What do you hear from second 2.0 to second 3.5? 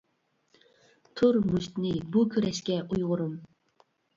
بۇ كۈرەشكە ئۇيغۇرۇم!